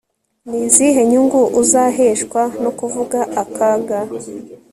[0.49, 3.99] ni izihe nyungu uzaheshwa no kuvuga akaga